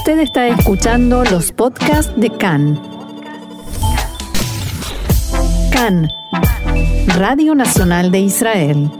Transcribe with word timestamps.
Usted 0.00 0.20
está 0.20 0.48
escuchando 0.48 1.24
los 1.24 1.52
podcasts 1.52 2.10
de 2.16 2.30
CAN. 2.30 2.80
CAN, 5.70 6.08
Radio 7.18 7.54
Nacional 7.54 8.10
de 8.10 8.20
Israel. 8.20 8.90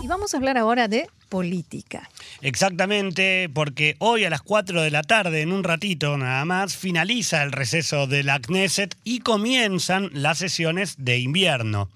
Y 0.00 0.06
vamos 0.06 0.32
a 0.32 0.36
hablar 0.36 0.58
ahora 0.58 0.86
de 0.86 1.08
política. 1.28 2.08
Exactamente, 2.40 3.50
porque 3.52 3.96
hoy 3.98 4.24
a 4.24 4.30
las 4.30 4.42
4 4.42 4.80
de 4.80 4.92
la 4.92 5.02
tarde, 5.02 5.42
en 5.42 5.50
un 5.50 5.64
ratito 5.64 6.16
nada 6.16 6.44
más, 6.44 6.76
finaliza 6.76 7.42
el 7.42 7.50
receso 7.50 8.06
de 8.06 8.22
la 8.22 8.38
Knesset 8.38 8.96
y 9.02 9.18
comienzan 9.18 10.10
las 10.12 10.38
sesiones 10.38 10.94
de 10.98 11.18
invierno. 11.18 11.88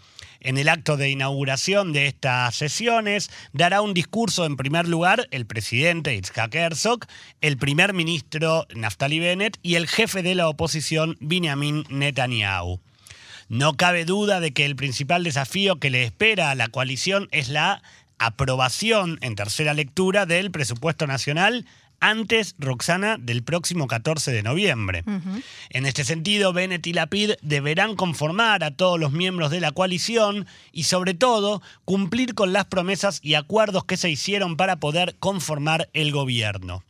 En 0.44 0.58
el 0.58 0.68
acto 0.68 0.96
de 0.96 1.08
inauguración 1.08 1.92
de 1.92 2.08
estas 2.08 2.56
sesiones 2.56 3.30
dará 3.52 3.80
un 3.80 3.94
discurso 3.94 4.44
en 4.44 4.56
primer 4.56 4.88
lugar 4.88 5.28
el 5.30 5.46
presidente 5.46 6.16
Itzhak 6.16 6.52
Herzog, 6.52 7.06
el 7.40 7.56
primer 7.56 7.92
ministro 7.92 8.66
Naftali 8.74 9.20
Bennett 9.20 9.56
y 9.62 9.76
el 9.76 9.86
jefe 9.86 10.24
de 10.24 10.34
la 10.34 10.48
oposición 10.48 11.16
Benjamin 11.20 11.84
Netanyahu. 11.90 12.80
No 13.48 13.74
cabe 13.74 14.04
duda 14.04 14.40
de 14.40 14.52
que 14.52 14.64
el 14.64 14.74
principal 14.74 15.22
desafío 15.22 15.76
que 15.76 15.90
le 15.90 16.02
espera 16.02 16.50
a 16.50 16.56
la 16.56 16.66
coalición 16.66 17.28
es 17.30 17.48
la 17.48 17.80
aprobación 18.18 19.18
en 19.22 19.36
tercera 19.36 19.74
lectura 19.74 20.26
del 20.26 20.50
presupuesto 20.50 21.06
nacional 21.06 21.66
antes, 22.02 22.54
Roxana, 22.58 23.16
del 23.18 23.42
próximo 23.42 23.86
14 23.86 24.32
de 24.32 24.42
noviembre. 24.42 25.04
En 25.70 25.86
este 25.86 26.04
sentido, 26.04 26.52
Bennett 26.52 26.86
y 26.86 26.92
Lapid 26.92 27.32
deberán 27.40 27.96
conformar 27.96 28.64
a 28.64 28.72
todos 28.72 29.00
los 29.00 29.12
miembros 29.12 29.50
de 29.50 29.60
la 29.60 29.72
coalición 29.72 30.46
y, 30.72 30.82
sobre 30.82 31.14
todo, 31.14 31.62
cumplir 31.86 32.34
con 32.34 32.52
las 32.52 32.66
promesas 32.66 33.20
y 33.22 33.34
acuerdos 33.34 33.84
que 33.84 33.96
se 33.96 34.10
hicieron 34.10 34.56
para 34.56 34.76
poder 34.76 35.16
conformar 35.18 35.88
el 35.94 36.12
gobierno 36.12 36.82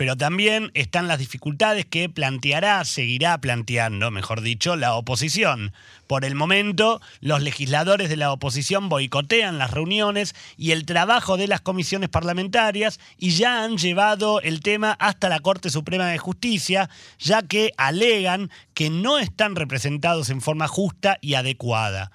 pero 0.00 0.16
también 0.16 0.70
están 0.72 1.08
las 1.08 1.18
dificultades 1.18 1.84
que 1.84 2.08
planteará, 2.08 2.82
seguirá 2.86 3.38
planteando, 3.38 4.10
mejor 4.10 4.40
dicho, 4.40 4.74
la 4.74 4.94
oposición. 4.94 5.74
Por 6.06 6.24
el 6.24 6.34
momento, 6.34 7.02
los 7.20 7.42
legisladores 7.42 8.08
de 8.08 8.16
la 8.16 8.32
oposición 8.32 8.88
boicotean 8.88 9.58
las 9.58 9.72
reuniones 9.72 10.34
y 10.56 10.70
el 10.70 10.86
trabajo 10.86 11.36
de 11.36 11.48
las 11.48 11.60
comisiones 11.60 12.08
parlamentarias 12.08 12.98
y 13.18 13.32
ya 13.32 13.62
han 13.62 13.76
llevado 13.76 14.40
el 14.40 14.62
tema 14.62 14.92
hasta 14.92 15.28
la 15.28 15.40
Corte 15.40 15.68
Suprema 15.68 16.06
de 16.06 16.16
Justicia, 16.16 16.88
ya 17.18 17.42
que 17.42 17.72
alegan 17.76 18.50
que 18.72 18.88
no 18.88 19.18
están 19.18 19.54
representados 19.54 20.30
en 20.30 20.40
forma 20.40 20.66
justa 20.66 21.18
y 21.20 21.34
adecuada 21.34 22.10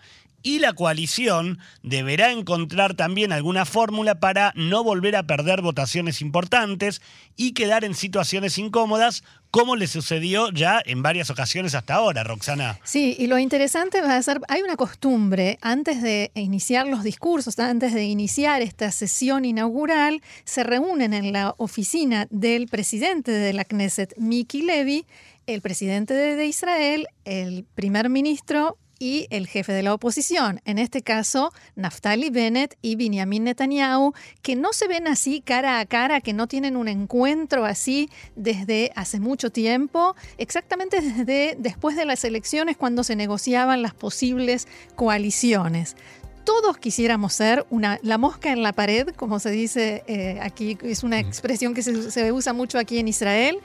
y 0.46 0.60
la 0.60 0.74
coalición 0.74 1.58
deberá 1.82 2.32
encontrar 2.32 2.94
también 2.94 3.32
alguna 3.32 3.66
fórmula 3.66 4.20
para 4.20 4.54
no 4.56 4.84
volver 4.84 5.16
a 5.16 5.24
perder 5.24 5.64
votaciones 5.64 6.22
importantes 6.22 7.02
y 7.36 7.54
quedar 7.54 7.84
en 7.84 7.96
situaciones 7.96 8.60
incómodas 8.60 9.24
como 9.50 9.76
le 9.76 9.88
sucedió 9.88 10.52
ya 10.52 10.84
en 10.86 11.02
varias 11.02 11.32
ocasiones 11.32 11.74
hasta 11.74 11.96
ahora, 11.96 12.24
Roxana. 12.24 12.80
Sí, 12.84 13.16
y 13.18 13.26
lo 13.26 13.40
interesante 13.40 14.02
va 14.02 14.18
a 14.18 14.22
ser, 14.22 14.40
hay 14.48 14.62
una 14.62 14.76
costumbre, 14.76 15.58
antes 15.62 16.04
de 16.04 16.30
iniciar 16.36 16.86
los 16.86 17.04
discursos, 17.04 17.58
antes 17.58 17.96
de 17.96 18.04
iniciar 18.04 18.62
esta 18.62 18.92
sesión 18.92 19.46
inaugural, 19.46 20.22
se 20.44 20.64
reúnen 20.64 21.16
en 21.16 21.34
la 21.34 21.56
oficina 21.58 22.28
del 22.30 22.68
presidente 22.68 23.32
de 23.32 23.54
la 23.54 23.66
Knesset, 23.66 24.16
Miki 24.18 24.62
Levy, 24.62 25.08
el 25.48 25.62
presidente 25.62 26.14
de 26.14 26.46
Israel, 26.46 27.08
el 27.24 27.66
primer 27.74 28.10
ministro 28.10 28.78
y 29.00 29.28
el 29.30 29.48
jefe 29.48 29.74
de 29.74 29.84
la 29.84 29.94
oposición, 29.94 30.62
en 30.66 30.78
este 30.78 31.02
caso 31.02 31.52
Naftali 31.76 32.30
Bennett 32.30 32.78
y 32.82 32.96
Benjamin 32.96 33.46
Netanyahu, 33.46 34.14
que 34.42 34.56
no 34.56 34.74
se 34.74 34.88
ven 34.88 35.08
así 35.08 35.42
cara 35.42 35.80
a 35.80 35.86
cara, 35.86 36.22
que 36.22 36.34
no 36.34 36.48
tienen 36.48 36.76
un 36.76 36.88
encuentro 36.88 37.66
así 37.66 38.10
desde 38.36 38.92
hace 38.96 39.20
mucho 39.20 39.52
tiempo, 39.52 40.16
exactamente 40.38 41.02
desde 41.02 41.56
después 41.58 41.96
de 41.96 42.06
las 42.06 42.24
elecciones 42.24 42.78
cuando 42.78 43.04
se 43.04 43.16
negociaban 43.16 43.82
las 43.82 43.94
posibles 43.94 44.68
coaliciones. 44.96 45.96
Todos 46.44 46.78
quisiéramos 46.78 47.34
ser 47.34 47.66
una, 47.72 48.00
la 48.04 48.20
mosca 48.20 48.52
en 48.52 48.62
la 48.62 48.72
pared, 48.72 49.08
como 49.16 49.40
se 49.40 49.50
dice 49.50 50.04
eh, 50.06 50.38
aquí, 50.42 50.78
es 50.84 51.04
una 51.04 51.20
expresión 51.20 51.74
que 51.74 51.82
se, 51.82 52.12
se, 52.12 52.32
usa 52.32 52.54
mucho 52.54 52.78
aquí 52.78 53.00
en 53.00 53.08
Israel, 53.08 53.60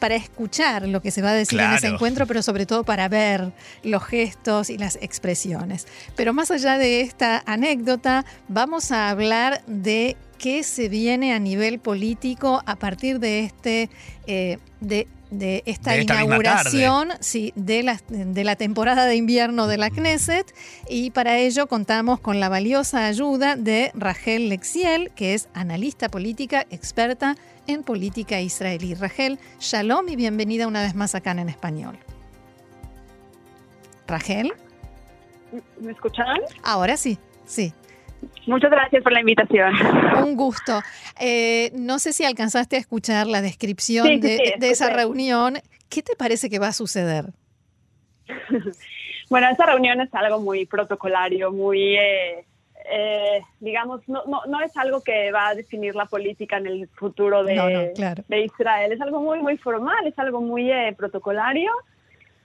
para 0.00 0.16
escuchar 0.16 0.88
lo 0.88 1.00
que 1.00 1.10
se 1.10 1.22
va 1.22 1.30
a 1.30 1.34
decir 1.34 1.60
en 1.60 1.72
ese 1.72 1.86
encuentro, 1.86 2.26
pero 2.26 2.42
sobre 2.42 2.66
todo 2.66 2.82
para 2.82 3.08
ver 3.08 3.52
los 3.84 4.02
gestos 4.02 4.70
y 4.70 4.78
las 4.78 4.96
expresiones. 4.96 5.86
Pero 6.16 6.32
más 6.32 6.50
allá 6.50 6.78
de 6.78 7.02
esta 7.02 7.42
anécdota, 7.46 8.24
vamos 8.48 8.90
a 8.90 9.10
hablar 9.10 9.62
de 9.66 10.16
qué 10.38 10.62
se 10.62 10.88
viene 10.88 11.34
a 11.34 11.38
nivel 11.38 11.78
político 11.78 12.62
a 12.64 12.76
partir 12.76 13.20
de 13.20 13.44
este 13.44 13.90
eh, 14.26 14.58
de 14.80 15.06
de 15.30 15.62
esta, 15.66 15.96
inauguración 15.96 17.10
sí, 17.20 17.52
de, 17.54 17.82
la, 17.82 18.00
de 18.08 18.44
la 18.44 18.56
temporada 18.56 19.06
de 19.06 19.16
invierno 19.16 19.66
de 19.66 19.78
la 19.78 19.90
Knesset 19.90 20.52
y 20.88 21.10
para 21.10 21.38
ello 21.38 21.66
contamos 21.68 22.20
con 22.20 22.40
la 22.40 22.48
valiosa 22.48 23.06
ayuda 23.06 23.56
de 23.56 23.92
Rachel 23.94 24.48
Lexiel, 24.48 25.10
que 25.14 25.34
es 25.34 25.48
analista 25.54 26.08
política 26.08 26.66
experta 26.70 27.36
en 27.66 27.82
política 27.82 28.40
israelí. 28.40 28.94
Rachel, 28.94 29.38
shalom 29.60 30.08
y 30.08 30.16
bienvenida 30.16 30.66
una 30.66 30.82
vez 30.82 30.94
más 30.94 31.14
acá 31.14 31.30
en 31.32 31.48
español. 31.48 31.98
Rachel. 34.06 34.52
¿Me 35.80 35.92
escuchan? 35.92 36.38
Ahora 36.62 36.96
sí, 36.96 37.18
sí. 37.46 37.72
Muchas 38.46 38.70
gracias 38.70 39.02
por 39.02 39.12
la 39.12 39.20
invitación. 39.20 39.72
Un 40.24 40.36
gusto. 40.36 40.80
Eh, 41.18 41.70
no 41.74 41.98
sé 41.98 42.12
si 42.12 42.24
alcanzaste 42.24 42.76
a 42.76 42.78
escuchar 42.78 43.26
la 43.26 43.42
descripción 43.42 44.20
de, 44.20 44.56
esa 44.60 44.90
reunión. 44.90 45.58
¿Qué 45.88 46.02
te 46.02 46.16
parece 46.16 46.48
que 46.48 46.58
va 46.58 46.68
a 46.68 46.72
suceder? 46.72 47.26
bueno, 49.30 49.48
esa 49.50 49.66
reunión 49.66 50.00
es 50.00 50.12
algo 50.14 50.40
muy 50.40 50.66
protocolario, 50.66 51.52
muy, 51.52 51.96
eh, 51.96 52.44
eh, 52.90 53.42
digamos, 53.60 54.08
no, 54.08 54.24
no, 54.26 54.42
no, 54.46 54.60
es 54.62 54.76
algo 54.76 55.02
que 55.02 55.30
va 55.32 55.48
a 55.48 55.54
definir 55.54 55.94
la 55.94 56.06
política 56.06 56.56
en 56.56 56.66
el 56.66 56.88
futuro 56.88 57.44
de, 57.44 57.92
de 58.26 58.44
Israel. 58.44 58.92
Es 58.92 59.00
algo 59.00 59.20
muy, 59.20 59.40
muy 59.40 59.58
formal, 59.58 60.06
es 60.06 60.18
algo 60.18 60.40
muy 60.40 60.70
protocolario. 60.96 61.72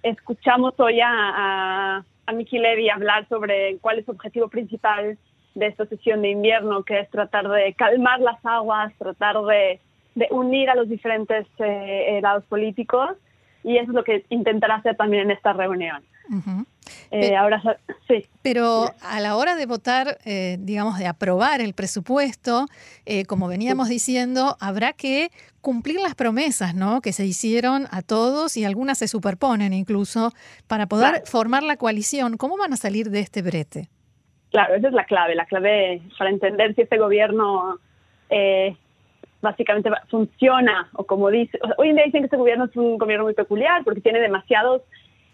Escuchamos 0.04 0.74
hoy 0.78 1.00
a, 1.02 1.10
a, 1.10 2.06
a 2.26 2.32
Miki 2.34 2.60
Levy 2.60 2.90
hablar 2.90 3.28
sobre 3.28 3.78
cuál 3.80 4.00
es 4.00 4.06
su 4.06 4.12
objetivo 4.12 4.50
principal 4.50 5.18
de 5.56 5.68
esta 5.68 5.86
sesión 5.86 6.22
de 6.22 6.30
invierno, 6.30 6.84
que 6.84 7.00
es 7.00 7.10
tratar 7.10 7.48
de 7.48 7.74
calmar 7.74 8.20
las 8.20 8.38
aguas, 8.46 8.94
tratar 9.00 9.38
de, 9.46 9.80
unir 10.30 10.70
a 10.70 10.76
los 10.76 10.88
diferentes 10.88 11.48
eh, 11.60 12.20
lados 12.22 12.44
políticos, 12.46 13.12
y 13.64 13.78
eso 13.78 13.92
es 13.92 13.96
lo 13.96 14.04
que 14.04 14.26
intentará 14.30 14.76
hacer 14.76 14.96
también 14.96 15.24
en 15.24 15.32
esta 15.32 15.54
reunión. 15.54 16.04
Eh, 17.12 17.36
ahora 17.36 17.62
sí. 18.08 18.26
Pero 18.42 18.92
a 19.02 19.20
la 19.20 19.36
hora 19.36 19.56
de 19.56 19.66
votar, 19.66 20.18
eh, 20.26 20.58
digamos, 20.60 20.98
de 21.00 21.08
aprobar 21.08 21.62
el 21.62 21.74
presupuesto, 21.74 22.68
como 23.28 23.48
veníamos 23.48 23.90
diciendo, 23.90 24.58
habrá 24.60 24.94
que 24.94 25.32
cumplir 25.62 26.00
las 26.00 26.16
promesas, 26.16 26.76
¿no? 26.76 27.02
Que 27.02 27.12
se 27.12 27.26
hicieron 27.26 27.88
a 27.90 28.02
todos 28.04 28.56
y 28.56 28.66
algunas 28.66 29.00
se 29.00 29.08
superponen 29.08 29.74
incluso 29.74 30.32
para 30.68 30.86
poder 30.86 31.24
formar 31.26 31.64
la 31.64 31.78
coalición. 31.78 32.38
¿Cómo 32.38 32.58
van 32.58 32.74
a 32.74 32.78
salir 32.78 33.10
de 33.10 33.22
este 33.22 33.42
brete? 33.42 33.90
Claro, 34.56 34.76
esa 34.76 34.88
es 34.88 34.94
la 34.94 35.04
clave, 35.04 35.36
la 35.36 35.46
clave 35.48 36.02
para 36.18 36.30
entender 36.30 36.74
si 36.76 36.84
este 36.84 36.98
gobierno 36.98 37.78
eh, 38.30 38.74
básicamente 39.42 39.90
funciona 40.08 40.88
o 40.94 41.04
como 41.04 41.30
dice, 41.30 41.60
hoy 41.78 41.90
en 41.90 41.98
día 41.98 42.06
dicen 42.06 42.22
que 42.22 42.28
este 42.28 42.38
gobierno 42.38 42.64
es 42.64 42.76
un 42.78 42.98
gobierno 42.98 43.26
muy 43.26 43.34
peculiar 43.34 43.84
porque 43.84 44.00
tiene 44.00 44.22
demasiados 44.22 44.82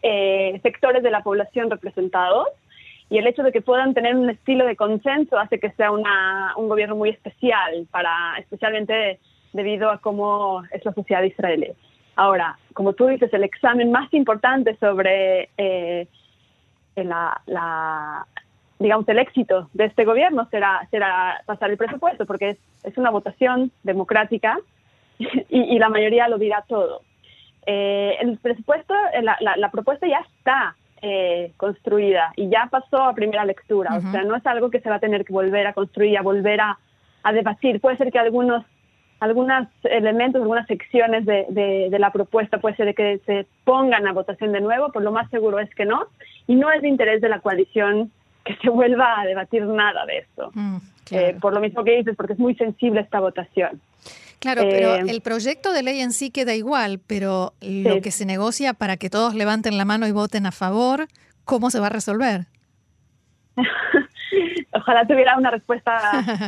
eh, 0.02 0.60
sectores 0.64 1.04
de 1.04 1.12
la 1.12 1.22
población 1.22 1.70
representados 1.70 2.48
y 3.12 3.20
el 3.20 3.28
hecho 3.28 3.44
de 3.44 3.52
que 3.52 3.62
puedan 3.62 3.94
tener 3.94 4.16
un 4.16 4.32
estilo 4.32 4.66
de 4.66 4.76
consenso 4.76 5.38
hace 5.38 5.60
que 5.60 5.70
sea 5.74 5.92
una, 5.92 6.56
un 6.58 6.68
gobierno 6.68 6.96
muy 6.96 7.10
especial 7.10 7.86
para 7.92 8.40
especialmente 8.40 9.20
debido 9.54 9.92
a 9.92 10.00
cómo 10.00 10.64
es 10.72 10.84
la 10.84 10.94
sociedad 10.94 11.22
israelí. 11.22 11.68
Ahora, 12.16 12.58
como 12.74 12.94
tú 12.94 13.06
dices, 13.06 13.32
el 13.36 13.44
examen 13.44 13.92
más 13.92 14.12
importante 14.16 14.76
sobre 14.78 15.50
eh, 15.60 16.08
la, 16.96 18.26
digamos, 18.82 19.08
el 19.08 19.20
éxito 19.20 19.70
de 19.74 19.86
este 19.86 20.06
gobierno 20.06 20.48
será, 20.50 20.88
será 20.90 21.42
pasar 21.46 21.70
el 21.72 21.78
presupuesto, 21.78 22.26
porque 22.26 22.50
es, 22.50 22.58
es 22.84 22.98
una 22.98 23.10
votación 23.10 23.72
democrática 23.84 24.60
y, 25.20 25.78
la 25.78 25.90
mayoría 25.90 26.28
lo 26.28 26.38
dirá 26.38 26.64
todo. 26.68 27.02
Eh, 27.66 28.18
el 28.20 28.38
presupuesto, 28.40 28.94
la, 29.22 29.38
la, 29.56 29.72
propuesta 29.72 30.08
ya 30.08 30.26
está 30.36 30.76
eh, 31.02 31.52
construida 31.58 32.34
y 32.36 32.50
ya 32.50 32.68
pasó 32.72 33.04
a 33.04 33.14
primera 33.14 33.46
lectura, 33.46 33.96
o 33.98 34.02
sea, 34.02 34.24
no 34.24 34.36
es 34.36 34.46
algo 34.48 34.72
que 34.72 34.80
se 34.80 34.90
va 34.90 34.96
a 34.96 35.00
tener 35.00 35.26
que 35.26 35.34
volver 35.34 35.68
a 35.68 35.74
construir, 35.74 36.18
a 36.18 36.24
volver 36.24 36.60
a, 36.60 36.80
a 37.22 37.34
debatir. 37.34 37.80
Puede 37.80 37.98
ser 37.98 38.12
que 38.12 38.20
algunos 38.20 38.66
algunos 39.20 39.68
elementos, 39.84 40.42
algunas 40.42 40.66
secciones 40.66 41.28
de, 41.28 41.46
de, 41.92 42.00
la 42.00 42.12
propuesta 42.12 42.58
puede 42.58 42.76
ser 42.76 42.96
que 42.96 43.20
se 43.28 43.46
pongan 43.64 44.08
a 44.08 44.14
votación 44.14 44.52
de 44.52 44.62
nuevo, 44.62 44.88
pero 44.92 45.06
lo 45.06 45.12
más 45.12 45.30
seguro 45.30 45.60
es 45.60 45.70
que 45.76 45.86
no. 45.86 46.08
Y 46.48 46.56
no 46.56 46.72
es 46.72 46.82
de 46.82 46.88
interés 46.88 47.22
de 47.22 47.30
la 47.30 47.40
coalición 47.40 48.12
que 48.44 48.56
se 48.58 48.70
vuelva 48.70 49.22
a 49.22 49.26
debatir 49.26 49.64
nada 49.66 50.06
de 50.06 50.20
esto. 50.20 50.52
Mm, 50.54 50.78
eh, 51.12 51.38
por 51.40 51.54
lo 51.54 51.60
mismo 51.60 51.84
que 51.84 51.98
dices, 51.98 52.16
porque 52.16 52.34
es 52.34 52.40
muy 52.40 52.56
sensible 52.56 53.02
esta 53.02 53.20
votación. 53.20 53.82
Claro, 54.40 54.64
pero 54.70 54.96
eh, 54.96 55.04
el 55.08 55.22
proyecto 55.22 55.72
de 55.72 55.84
ley 55.84 56.00
en 56.00 56.12
sí 56.12 56.32
queda 56.32 56.56
igual, 56.56 57.00
pero 57.06 57.54
lo 57.62 58.02
que 58.02 58.10
se 58.10 58.26
negocia 58.26 58.74
para 58.74 58.98
que 58.98 59.10
todos 59.10 59.36
levanten 59.36 59.78
la 59.78 59.86
mano 59.86 60.08
y 60.08 60.12
voten 60.12 60.48
a 60.48 60.52
favor, 60.52 61.08
¿cómo 61.46 61.70
se 61.70 61.80
va 61.80 61.88
a 61.88 61.92
resolver? 61.92 62.48
Ojalá 64.74 65.06
tuviera 65.06 65.38
una 65.38 65.52
respuesta 65.52 65.94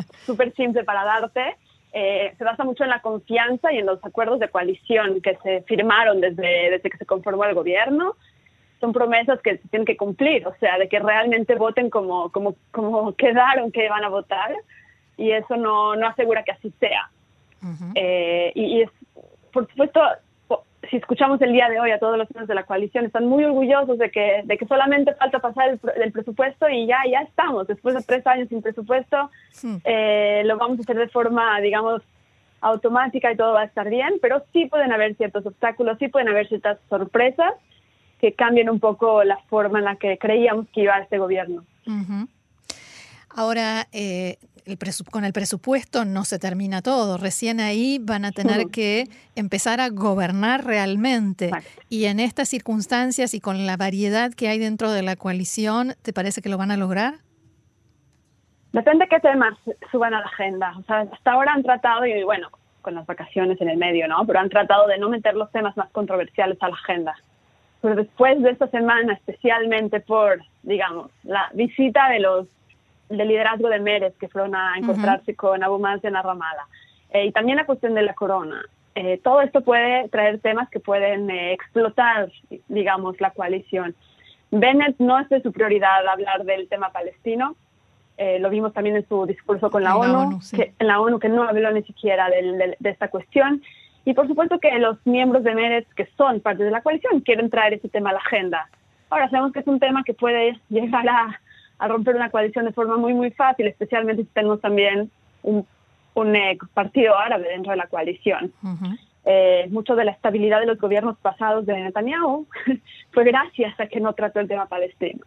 súper 0.25 0.53
simple 0.55 0.83
para 0.83 1.03
darte. 1.03 1.55
Eh, 1.91 2.33
se 2.35 2.43
basa 2.43 2.63
mucho 2.63 2.83
en 2.83 2.89
la 2.89 3.01
confianza 3.01 3.71
y 3.71 3.77
en 3.77 3.85
los 3.85 4.03
acuerdos 4.03 4.39
de 4.39 4.49
coalición 4.49 5.21
que 5.21 5.37
se 5.43 5.61
firmaron 5.61 6.19
desde, 6.19 6.71
desde 6.71 6.89
que 6.89 6.97
se 6.97 7.05
conformó 7.05 7.45
el 7.45 7.53
gobierno. 7.53 8.15
Son 8.83 8.91
promesas 8.91 9.39
que 9.41 9.59
se 9.59 9.67
tienen 9.69 9.85
que 9.85 9.95
cumplir, 9.95 10.45
o 10.45 10.53
sea, 10.59 10.77
de 10.77 10.89
que 10.89 10.99
realmente 10.99 11.55
voten 11.55 11.89
como, 11.89 12.29
como, 12.31 12.55
como 12.71 13.15
quedaron 13.15 13.71
que 13.71 13.87
van 13.87 14.03
a 14.03 14.09
votar 14.09 14.53
y 15.15 15.31
eso 15.31 15.55
no, 15.55 15.95
no 15.95 16.05
asegura 16.05 16.43
que 16.43 16.51
así 16.51 16.73
sea. 16.81 17.09
Eh, 17.95 18.51
y, 18.55 18.81
es, 18.81 18.89
por 19.53 19.65
supuesto, 19.69 20.01
si 20.89 20.97
escuchamos 20.97 21.41
el 21.41 21.53
día 21.53 21.69
de 21.69 21.79
hoy 21.79 21.91
a 21.91 21.99
todos 21.99 22.17
los 22.17 22.29
miembros 22.29 22.49
de 22.49 22.55
la 22.55 22.65
coalición, 22.65 23.05
están 23.05 23.25
muy 23.25 23.45
orgullosos 23.45 23.97
de 23.97 24.11
que, 24.11 24.41
de 24.43 24.57
que 24.57 24.65
solamente 24.65 25.13
falta 25.13 25.39
pasar 25.39 25.79
el, 25.95 26.11
presupuesto 26.11 26.67
y 26.67 26.85
ya, 26.85 26.97
ya 27.09 27.21
estamos. 27.21 27.67
Después 27.67 27.95
de 27.95 28.01
tres 28.01 28.27
años 28.27 28.49
sin 28.49 28.61
presupuesto, 28.61 29.31
eh, 29.85 30.41
lo 30.43 30.57
vamos 30.57 30.79
a 30.79 30.81
hacer 30.81 30.97
de 30.97 31.07
forma, 31.07 31.61
digamos, 31.61 32.01
automática 32.59 33.31
y 33.31 33.37
todo 33.37 33.53
va 33.53 33.61
a 33.61 33.65
estar 33.65 33.89
bien, 33.89 34.15
pero 34.21 34.43
sí 34.51 34.65
pueden 34.65 34.91
haber 34.91 35.15
ciertos 35.15 35.45
obstáculos, 35.45 35.97
sí 35.99 36.09
pueden 36.09 36.27
haber 36.27 36.49
ciertas 36.49 36.79
sorpresas 36.89 37.53
que 38.23 38.31
cambien 38.31 38.69
un 38.69 38.79
poco 38.79 39.25
la 39.25 39.37
forma 39.49 39.79
en 39.79 39.85
la 39.85 39.97
que 39.97 40.17
creíamos 40.17 40.69
que 40.69 40.83
iba 40.83 40.97
este 40.97 41.17
gobierno. 41.17 41.65
Ahora, 43.27 43.87
eh, 43.91 44.37
con 45.11 45.25
el 45.25 45.33
presupuesto 45.33 46.05
no 46.05 46.23
se 46.23 46.39
termina 46.39 46.81
todo. 46.81 47.17
Recién 47.17 47.59
ahí 47.59 47.99
van 48.01 48.23
a 48.23 48.31
tener 48.31 48.67
que 48.67 49.09
empezar 49.35 49.81
a 49.81 49.89
gobernar 49.89 50.63
realmente. 50.63 51.51
Y 51.89 52.05
en 52.05 52.21
estas 52.21 52.47
circunstancias 52.47 53.33
y 53.33 53.41
con 53.41 53.65
la 53.65 53.75
variedad 53.75 54.31
que 54.31 54.47
hay 54.47 54.57
dentro 54.57 54.89
de 54.89 55.01
la 55.01 55.17
coalición, 55.17 55.95
¿te 56.01 56.13
parece 56.13 56.41
que 56.41 56.47
lo 56.47 56.57
van 56.57 56.71
a 56.71 56.77
lograr? 56.77 57.15
Depende 58.71 59.05
qué 59.09 59.19
temas 59.19 59.59
suban 59.91 60.13
a 60.13 60.21
la 60.21 60.27
agenda. 60.27 60.73
O 60.79 60.83
sea, 60.83 61.01
hasta 61.11 61.31
ahora 61.33 61.51
han 61.51 61.63
tratado, 61.63 62.05
y 62.05 62.23
bueno, 62.23 62.47
con 62.81 62.95
las 62.95 63.05
vacaciones 63.05 63.59
en 63.59 63.67
el 63.67 63.75
medio, 63.75 64.07
¿no? 64.07 64.25
Pero 64.25 64.39
han 64.39 64.47
tratado 64.47 64.87
de 64.87 64.97
no 64.97 65.09
meter 65.09 65.35
los 65.35 65.51
temas 65.51 65.75
más 65.75 65.89
controversiales 65.89 66.57
a 66.61 66.69
la 66.69 66.75
agenda. 66.75 67.15
Pero 67.83 67.95
después 67.95 68.41
de 68.41 68.49
esta 68.49 68.67
semana, 68.67 69.11
especialmente 69.11 69.99
por, 69.99 70.41
digamos, 70.61 71.11
la 71.23 71.49
visita 71.53 72.07
de 72.11 72.21
los 72.21 72.47
del 73.09 73.27
liderazgo 73.27 73.67
de 73.67 73.81
Mérez, 73.81 74.13
que 74.17 74.29
fueron 74.29 74.55
a 74.55 74.75
encontrarse 74.77 75.35
con 75.35 75.61
Abu 75.61 75.79
Mazen 75.79 76.07
en 76.07 76.13
la 76.13 76.21
Ramala. 76.21 76.65
Eh, 77.09 77.25
y 77.25 77.31
también 77.33 77.57
la 77.57 77.65
cuestión 77.65 77.93
de 77.93 78.03
la 78.03 78.13
corona. 78.13 78.63
Eh, 78.95 79.19
todo 79.21 79.41
esto 79.41 79.59
puede 79.59 80.07
traer 80.07 80.39
temas 80.39 80.69
que 80.69 80.79
pueden 80.79 81.29
eh, 81.29 81.51
explotar, 81.51 82.31
digamos, 82.69 83.19
la 83.19 83.31
coalición. 83.31 83.93
Bennett 84.49 84.95
no 84.99 85.19
es 85.19 85.27
de 85.27 85.41
su 85.41 85.51
prioridad 85.51 86.07
hablar 86.07 86.45
del 86.45 86.69
tema 86.69 86.89
palestino. 86.89 87.57
lo 88.39 88.49
vimos 88.49 88.71
también 88.71 88.95
en 88.95 89.05
su 89.09 89.25
discurso 89.25 89.69
con 89.69 89.83
la, 89.83 89.97
ONU, 89.97 90.39
que, 90.55 90.71
en 90.79 90.87
la 90.87 91.01
ONU 91.01 91.19
que 91.19 91.27
no 91.27 91.43
habló 91.43 91.69
ni 91.71 91.83
siquiera 91.83 92.29
de 92.29 92.89
esta 92.89 93.09
cuestión. 93.09 93.61
Y 94.05 94.13
por 94.13 94.27
supuesto 94.27 94.59
que 94.59 94.77
los 94.79 94.97
miembros 95.05 95.43
de 95.43 95.55
Meretz, 95.55 95.93
que 95.95 96.07
son 96.17 96.41
parte 96.41 96.63
de 96.63 96.71
la 96.71 96.81
coalición, 96.81 97.21
quieren 97.21 97.49
traer 97.49 97.73
ese 97.73 97.89
tema 97.89 98.09
a 98.09 98.13
la 98.13 98.19
agenda. 98.19 98.69
Ahora 99.09 99.29
sabemos 99.29 99.53
que 99.53 99.59
es 99.59 99.67
un 99.67 99.79
tema 99.79 100.03
que 100.03 100.13
puede 100.13 100.59
llegar 100.69 101.07
a, 101.07 101.39
romper 101.87 102.15
una 102.15 102.29
coalición 102.29 102.65
de 102.65 102.71
forma 102.71 102.95
muy, 102.95 103.13
muy 103.13 103.31
fácil, 103.31 103.67
especialmente 103.67 104.23
si 104.23 104.29
tenemos 104.29 104.61
también 104.61 105.11
un, 105.41 105.67
un 106.13 106.35
eh, 106.35 106.57
partido 106.73 107.17
árabe 107.17 107.49
dentro 107.49 107.71
de 107.71 107.77
la 107.77 107.87
coalición. 107.87 108.53
Eh, 109.25 109.67
mucho 109.69 109.95
de 109.95 110.03
la 110.03 110.11
estabilidad 110.11 110.59
de 110.59 110.65
los 110.65 110.77
gobiernos 110.79 111.17
pasados 111.19 111.65
de 111.65 111.73
Netanyahu 111.73 112.45
fue 113.11 113.23
gracias 113.23 113.79
a 113.79 113.87
que 113.87 114.01
no 114.01 114.13
trató 114.13 114.41
el 114.41 114.49
tema 114.49 114.65
palestino. 114.65 115.25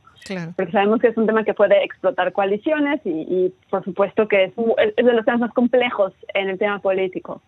Porque 0.56 0.72
sabemos 0.72 1.00
que 1.00 1.08
es 1.08 1.16
un 1.16 1.26
tema 1.26 1.44
que 1.44 1.54
puede 1.54 1.84
explotar 1.84 2.32
coaliciones 2.32 3.00
y, 3.04 3.52
por 3.70 3.84
supuesto 3.84 4.26
que 4.26 4.44
es, 4.44 4.56
de 4.56 5.12
los 5.12 5.24
temas 5.24 5.40
más 5.40 5.52
complejos 5.52 6.12
en 6.34 6.48
el 6.48 6.58
tema 6.58 6.80
político. 6.80 7.42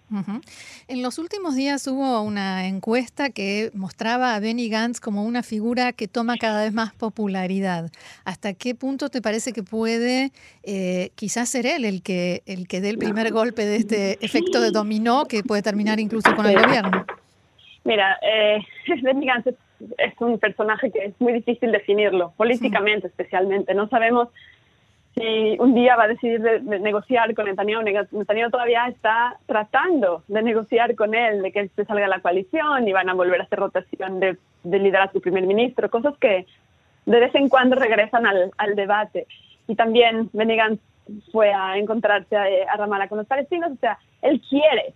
En 0.86 1.02
los 1.02 1.18
últimos 1.18 1.56
días 1.56 1.86
hubo 1.88 2.22
una 2.22 2.66
encuesta 2.66 3.30
que 3.30 3.70
mostraba 3.74 4.34
a 4.34 4.40
Benny 4.40 4.68
Gantz 4.68 5.00
como 5.00 5.24
una 5.24 5.42
figura 5.42 5.92
que 5.92 6.06
toma 6.06 6.36
cada 6.36 6.62
vez 6.62 6.72
más 6.72 6.94
popularidad. 6.94 7.90
¿Hasta 8.24 8.54
qué 8.54 8.74
punto 8.74 9.08
te 9.08 9.20
parece 9.20 9.52
que 9.52 9.62
puede 9.64 10.30
eh, 10.62 11.10
quizás 11.16 11.48
ser 11.48 11.66
él 11.66 11.84
el 11.84 12.02
que, 12.02 12.42
el 12.46 12.68
que 12.68 12.80
dé 12.80 12.90
el 12.90 12.98
primer 12.98 13.32
golpe 13.32 13.64
de 13.64 13.76
este 13.76 14.24
efecto 14.24 14.60
de 14.60 14.70
dominó 14.70 15.24
que 15.24 15.42
puede 15.42 15.62
terminar 15.62 15.98
incluso 15.98 16.34
con 16.38 16.46
el 16.46 16.62
gobierno? 16.62 17.04
Mira, 17.84 18.18
eh, 18.22 18.60
es 19.98 20.20
un 20.20 20.38
personaje 20.38 20.90
que 20.90 21.06
es 21.06 21.20
muy 21.20 21.32
difícil 21.32 21.72
definirlo, 21.72 22.32
políticamente 22.36 23.06
especialmente. 23.06 23.74
No 23.74 23.88
sabemos 23.88 24.28
si 25.16 25.56
un 25.58 25.74
día 25.74 25.96
va 25.96 26.04
a 26.04 26.08
decidir 26.08 26.62
negociar 26.62 27.34
con 27.34 27.46
Netanyahu. 27.46 27.82
Netanyahu 27.82 28.50
todavía 28.50 28.86
está 28.88 29.36
tratando 29.46 30.22
de 30.28 30.42
negociar 30.42 30.94
con 30.94 31.14
él, 31.14 31.42
de 31.42 31.52
que 31.52 31.68
se 31.68 31.84
salga 31.84 32.06
la 32.06 32.20
coalición 32.20 32.86
y 32.86 32.92
van 32.92 33.08
a 33.08 33.14
volver 33.14 33.40
a 33.40 33.44
hacer 33.44 33.58
rotación 33.58 34.20
de, 34.20 34.36
de 34.62 34.78
liderazgo 34.78 35.20
primer 35.20 35.46
ministro, 35.46 35.90
cosas 35.90 36.16
que 36.18 36.46
de 37.06 37.20
vez 37.20 37.34
en 37.34 37.48
cuando 37.48 37.76
regresan 37.76 38.26
al, 38.26 38.52
al 38.58 38.76
debate. 38.76 39.26
Y 39.66 39.74
también 39.74 40.30
Benny 40.32 40.58
fue 41.32 41.52
a 41.52 41.78
encontrarse 41.78 42.36
a, 42.36 42.44
a 42.70 42.76
Ramallah 42.76 43.08
con 43.08 43.18
los 43.18 43.26
palestinos, 43.26 43.72
o 43.72 43.76
sea, 43.76 43.98
él 44.22 44.42
quiere 44.48 44.94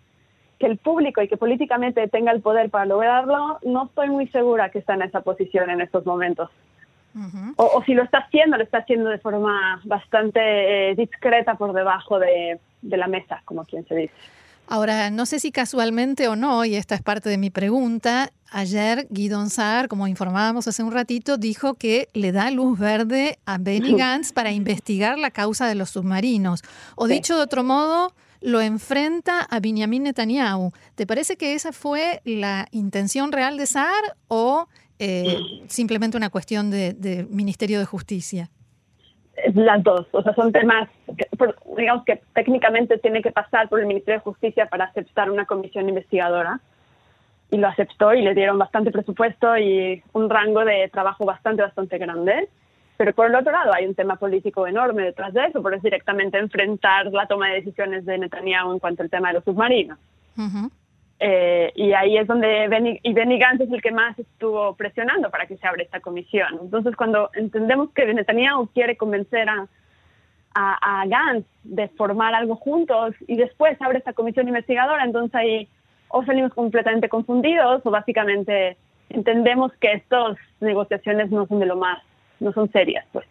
que 0.63 0.69
el 0.69 0.77
público 0.77 1.21
y 1.21 1.27
que 1.27 1.37
políticamente 1.37 2.07
tenga 2.07 2.31
el 2.31 2.41
poder 2.41 2.71
para 2.71 2.87
lograrlo, 2.87 3.59
no 3.65 3.87
estoy 3.87 4.11
muy 4.11 4.29
segura 4.29 4.71
que 4.71 4.79
está 4.79 4.95
en 4.95 5.03
esa 5.03 5.21
posición 5.23 5.69
en 5.71 5.81
estos 5.81 6.07
momentos. 6.07 6.51
o, 7.57 7.83
si 7.85 7.95
lo 7.95 8.05
está 8.05 8.19
haciendo, 8.19 8.57
lo 8.57 8.63
está 8.63 8.79
haciendo 8.79 9.11
de 9.11 9.19
forma 9.19 9.81
bastante 9.83 10.41
eh, 10.91 10.95
discreta 10.95 11.57
por 11.57 11.73
debajo 11.73 12.21
de, 12.21 12.61
la 12.83 13.09
mesa, 13.09 13.43
como 13.45 13.65
quien 13.65 13.85
se 13.89 13.97
dice. 13.97 14.15
Ahora, 14.69 15.11
no 15.11 15.27
sé 15.27 15.41
si 15.41 15.51
casualmente 15.51 16.29
o 16.29 16.37
no, 16.37 16.65
y 16.65 16.77
esta 16.77 16.95
es 16.95 17.03
parte 17.03 17.29
de 17.29 17.39
mi 17.39 17.51
pregunta, 17.51 18.31
ayer 18.53 19.09
Guidon 19.11 19.51
Saar, 19.51 19.89
como 19.89 20.07
informábamos 20.07 20.69
hace 20.69 20.85
un 20.85 20.93
ratito, 20.93 21.39
dijo 21.39 21.75
que 21.75 22.09
le 22.15 22.31
da 22.31 22.53
luz 22.53 22.79
verde 22.79 23.41
a 23.47 23.59
Benny 23.59 23.95
Gantz 23.97 24.33
para 24.33 24.53
investigar 24.53 25.19
la 25.19 25.33
causa 25.33 25.67
de 25.67 25.75
los 25.75 25.91
submarinos. 25.91 26.63
O 26.95 27.09
dicho 27.09 27.35
de 27.37 27.43
otro 27.43 27.65
modo, 27.65 28.15
lo 28.43 28.61
enfrenta 28.61 29.41
a 29.41 29.61
Benjamin 29.61 30.05
Netanyahu. 30.05 30.73
¿Te 30.95 31.07
parece 31.07 31.37
que 31.37 31.55
esa 31.55 31.73
fue 31.73 32.21
la 32.25 32.67
intención 32.71 33.33
real 33.33 33.57
de 33.57 33.67
Saar 33.67 34.17
o 34.29 34.67
eh, 34.99 35.37
simplemente 35.69 36.17
una 36.17 36.31
cuestión 36.31 36.71
de, 36.71 37.27
Ministerio 37.31 37.79
de 37.79 37.85
Justicia? 37.85 38.51
Las 39.55 39.83
dos, 39.83 40.07
o 40.13 40.23
sea, 40.23 40.35
son 40.35 40.53
temas, 40.53 40.89
digamos 41.77 42.05
que 42.05 42.21
técnicamente 42.35 42.99
tiene 42.99 43.23
que 43.23 43.33
pasar 43.33 43.69
por 43.69 43.81
el 43.81 43.87
Ministerio 43.87 44.21
de 44.21 44.25
Justicia 44.25 44.67
para 44.67 44.85
aceptar 44.85 45.31
una 45.31 45.47
comisión 45.47 45.89
investigadora 45.89 46.61
y 47.51 47.57
lo 47.57 47.67
aceptó 47.67 48.15
y 48.15 48.23
le 48.23 48.35
dieron 48.35 48.59
bastante 48.59 48.91
presupuesto 48.91 49.57
y 49.59 50.03
un 50.13 50.31
rango 50.31 50.65
de 50.65 50.89
trabajo 50.93 51.25
bastante, 51.25 51.63
bastante 51.63 51.99
grande. 51.99 52.49
Pero 53.03 53.15
por 53.15 53.27
el 53.27 53.35
otro 53.35 53.51
lado 53.51 53.75
hay 53.75 53.85
un 53.85 53.97
tema 53.97 54.15
político 54.15 54.65
enorme 54.65 55.03
detrás 55.03 55.35
de 55.35 55.45
eso, 55.47 55.61
por 55.61 55.75
es 55.75 55.83
directamente 55.83 56.39
enfrentar 56.39 57.07
la 57.07 57.27
toma 57.27 57.49
de 57.49 57.55
decisiones 57.55 58.07
de 58.07 58.17
Netanyahu 58.17 58.73
en 58.73 58.79
cuanto 58.79 59.03
al 59.03 59.11
tema 59.11 59.27
de 59.27 59.35
los 59.35 59.45
submarinos. 59.45 59.99
Eh, 61.19 61.73
y 61.75 61.95
ahí 61.95 62.17
es 62.17 62.29
donde 62.29 62.69
Benny, 62.69 63.01
y 63.03 63.13
Benny 63.13 63.41
Gantz 63.41 63.63
es 63.63 63.73
el 63.73 63.83
que 63.83 63.91
más 63.91 64.17
estuvo 64.17 64.77
presionando 64.77 65.31
para 65.31 65.47
que 65.47 65.57
se 65.57 65.67
abra 65.67 65.83
esta 65.83 65.99
comisión. 65.99 66.61
Entonces, 66.63 66.95
cuando 66.95 67.29
entendemos 67.35 67.91
que 67.91 68.07
Netanyahu 68.07 68.69
quiere 68.69 68.97
convencer 68.97 69.49
a, 69.49 69.67
a, 70.55 71.01
a 71.01 71.07
Gantz 71.07 71.49
de 71.65 71.89
formar 71.89 72.37
algo 72.37 72.55
juntos 72.55 73.17
y 73.27 73.35
después 73.35 73.83
abre 73.83 73.99
esta 73.99 74.13
comisión 74.13 74.47
investigadora, 74.47 75.03
entonces 75.03 75.35
ahí 75.35 75.69
o 76.07 76.25
salimos 76.25 76.55
completamente 76.55 77.09
confundidos 77.09 77.85
o 77.85 77.91
básicamente 77.91 78.77
entendemos 79.09 79.73
que 79.81 79.91
estas 79.91 80.37
negociaciones 80.61 81.33
no 81.33 81.49
son 81.49 81.59
de 81.59 81.67
lo 81.67 81.75
más 81.75 81.99
no 82.43 82.53
son 82.53 82.71
serias, 82.73 83.07
pues. 83.13 83.27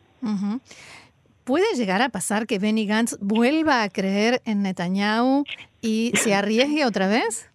¿Puede 1.43 1.75
llegar 1.75 2.01
a 2.01 2.09
pasar 2.09 2.45
que 2.45 2.59
Benny 2.59 2.85
Gantz 2.85 3.17
vuelva 3.19 3.83
a 3.83 3.89
creer 3.89 4.41
en 4.45 4.61
Netanyahu 4.61 5.43
y 5.81 6.11
se 6.15 6.33
arriesgue 6.33 6.85
otra 6.85 7.07
vez? 7.07 7.49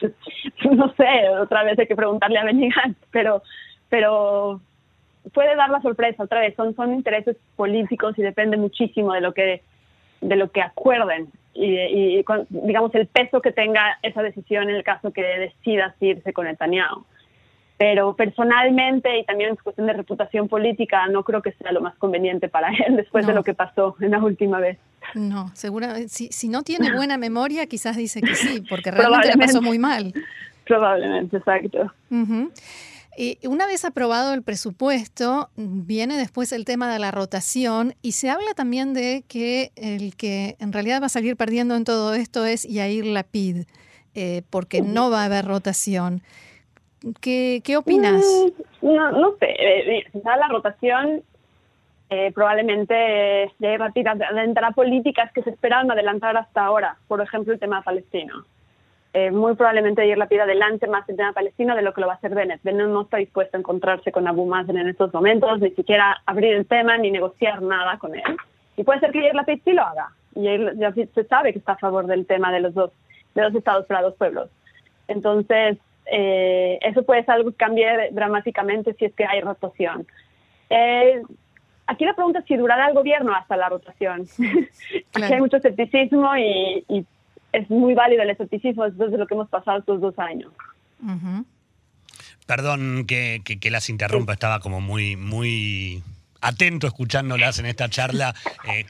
No 0.62 0.92
sé, 0.94 1.28
otra 1.40 1.64
vez 1.64 1.78
hay 1.78 1.86
que 1.86 1.96
preguntarle 1.96 2.38
a 2.38 2.44
Benny 2.44 2.68
Gantz, 2.70 2.98
pero, 3.10 3.42
pero 3.88 4.60
puede 5.32 5.56
dar 5.56 5.70
la 5.70 5.80
sorpresa 5.80 6.22
otra 6.22 6.40
vez. 6.40 6.54
Son, 6.54 6.76
son 6.76 6.92
intereses 6.94 7.36
políticos 7.56 8.14
y 8.18 8.22
depende 8.22 8.56
muchísimo 8.58 9.12
de 9.14 9.20
lo 9.22 9.32
que, 9.32 9.62
de 10.20 10.36
lo 10.36 10.50
que 10.50 10.62
acuerden 10.62 11.28
y, 11.54 11.64
y, 11.64 12.24
digamos 12.48 12.94
el 12.94 13.06
peso 13.06 13.40
que 13.40 13.52
tenga 13.52 13.98
esa 14.02 14.22
decisión 14.22 14.70
en 14.70 14.76
el 14.76 14.84
caso 14.84 15.12
que 15.12 15.22
decidas 15.22 15.94
irse 16.00 16.32
con 16.32 16.46
Netanyahu. 16.46 17.04
Pero 17.80 18.14
personalmente 18.14 19.20
y 19.20 19.24
también 19.24 19.48
en 19.48 19.56
cuestión 19.56 19.86
de 19.86 19.94
reputación 19.94 20.48
política 20.48 21.06
no 21.06 21.24
creo 21.24 21.40
que 21.40 21.52
sea 21.52 21.72
lo 21.72 21.80
más 21.80 21.96
conveniente 21.96 22.50
para 22.50 22.68
él 22.86 22.94
después 22.94 23.26
de 23.26 23.32
lo 23.32 23.42
que 23.42 23.54
pasó 23.54 23.96
en 24.00 24.10
la 24.10 24.22
última 24.22 24.60
vez. 24.60 24.76
No, 25.14 25.50
seguramente, 25.54 26.10
si, 26.10 26.28
si 26.28 26.50
no 26.50 26.62
tiene 26.62 26.92
buena 26.94 27.16
memoria, 27.16 27.64
quizás 27.64 27.96
dice 27.96 28.20
que 28.20 28.34
sí, 28.34 28.62
porque 28.68 28.90
realmente 28.90 29.28
la 29.28 29.46
pasó 29.46 29.62
muy 29.62 29.78
mal. 29.78 30.12
Probablemente, 30.66 31.38
exacto. 31.38 31.90
Y 33.16 33.38
una 33.46 33.66
vez 33.66 33.86
aprobado 33.86 34.34
el 34.34 34.42
presupuesto, 34.42 35.48
viene 35.56 36.18
después 36.18 36.52
el 36.52 36.66
tema 36.66 36.92
de 36.92 36.98
la 36.98 37.10
rotación 37.10 37.94
y 38.02 38.12
se 38.12 38.28
habla 38.28 38.52
también 38.54 38.92
de 38.92 39.24
que 39.26 39.72
el 39.76 40.16
que 40.16 40.56
en 40.60 40.74
realidad 40.74 41.00
va 41.00 41.06
a 41.06 41.08
salir 41.08 41.34
perdiendo 41.34 41.76
en 41.76 41.84
todo 41.84 42.12
esto 42.12 42.44
es 42.44 42.64
Yair 42.64 43.06
Lapid, 43.06 43.64
eh, 44.14 44.42
porque 44.50 44.82
no 44.82 45.10
va 45.10 45.22
a 45.22 45.24
haber 45.24 45.46
rotación. 45.46 46.22
¿Qué, 47.20 47.62
qué 47.64 47.76
opinas? 47.76 48.22
Mm, 48.82 48.94
no, 48.94 49.12
no 49.12 49.30
sé, 49.38 49.46
eh, 49.58 50.04
si 50.12 50.20
la 50.22 50.48
rotación, 50.48 51.22
eh, 52.10 52.30
probablemente 52.34 53.52
Yair 53.58 53.80
Lapid 53.80 54.06
adelantará 54.06 54.72
políticas 54.72 55.32
que 55.32 55.42
se 55.42 55.50
esperaban 55.50 55.90
adelantar 55.90 56.36
hasta 56.36 56.64
ahora, 56.64 56.96
por 57.08 57.20
ejemplo 57.20 57.52
el 57.52 57.60
tema 57.60 57.82
palestino. 57.82 58.44
Eh, 59.12 59.30
muy 59.32 59.56
probablemente 59.56 60.06
la 60.06 60.16
Lapid 60.16 60.40
adelante 60.40 60.86
más 60.86 61.08
el 61.08 61.16
tema 61.16 61.32
palestino 61.32 61.74
de 61.74 61.82
lo 61.82 61.92
que 61.92 62.00
lo 62.00 62.06
va 62.06 62.12
a 62.12 62.16
hacer 62.16 62.34
Bennett. 62.34 62.62
Bennett 62.62 62.86
no 62.88 63.02
está 63.02 63.16
dispuesto 63.16 63.56
a 63.56 63.60
encontrarse 63.60 64.12
con 64.12 64.28
Abu 64.28 64.46
Mazen 64.46 64.78
en 64.78 64.88
estos 64.88 65.12
momentos, 65.12 65.58
ni 65.58 65.70
siquiera 65.70 66.22
abrir 66.26 66.54
el 66.54 66.66
tema 66.66 66.96
ni 66.96 67.10
negociar 67.10 67.60
nada 67.60 67.98
con 67.98 68.14
él. 68.14 68.22
Y 68.76 68.84
puede 68.84 69.00
ser 69.00 69.10
que 69.10 69.22
Yair 69.22 69.34
Lapid 69.34 69.62
sí 69.64 69.72
lo 69.72 69.82
haga. 69.82 70.10
Y 70.34 70.44
ya 70.78 70.92
se 70.92 71.24
sabe 71.24 71.52
que 71.52 71.58
está 71.58 71.72
a 71.72 71.78
favor 71.78 72.06
del 72.06 72.24
tema 72.24 72.52
de 72.52 72.60
los 72.60 72.72
dos, 72.72 72.92
de 73.34 73.42
los 73.42 73.54
estados 73.54 73.86
para 73.86 74.02
dos 74.02 74.14
pueblos. 74.14 74.48
Entonces, 75.08 75.78
eh, 76.10 76.78
eso 76.82 77.04
puede 77.04 77.24
ser 77.24 77.34
algo 77.34 77.50
que 77.50 77.56
cambie 77.56 78.10
dramáticamente 78.12 78.94
si 78.94 79.04
es 79.04 79.14
que 79.14 79.24
hay 79.24 79.40
rotación. 79.40 80.06
Eh, 80.68 81.22
aquí 81.86 82.04
la 82.04 82.14
pregunta 82.14 82.40
es 82.40 82.44
si 82.46 82.56
durará 82.56 82.88
el 82.88 82.94
gobierno 82.94 83.34
hasta 83.34 83.56
la 83.56 83.68
rotación. 83.68 84.26
aquí 85.14 85.32
hay 85.32 85.40
mucho 85.40 85.58
escepticismo 85.58 86.36
y, 86.36 86.84
y 86.88 87.06
es 87.52 87.70
muy 87.70 87.94
válido 87.94 88.22
el 88.22 88.30
escepticismo 88.30 88.84
después 88.84 89.10
de 89.10 89.18
lo 89.18 89.26
que 89.26 89.34
hemos 89.34 89.48
pasado 89.48 89.78
estos 89.78 90.00
dos 90.00 90.18
años. 90.18 90.52
Perdón 92.46 93.06
que, 93.06 93.42
que, 93.44 93.70
las 93.70 93.88
interrumpa, 93.88 94.32
estaba 94.32 94.60
como 94.60 94.80
muy, 94.80 95.16
muy 95.16 96.02
atento 96.40 96.86
escuchándolas 96.86 97.58
en 97.58 97.66
esta 97.66 97.88
charla. 97.88 98.34
Eh, 98.68 98.86